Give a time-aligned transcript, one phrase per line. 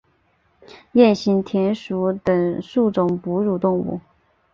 [0.95, 3.99] 鼹形田鼠属等数种哺乳动物。